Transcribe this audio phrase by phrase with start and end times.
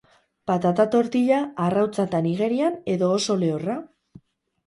[0.51, 3.77] Patata tortilla arrautzatan igerian edo oso lehorra?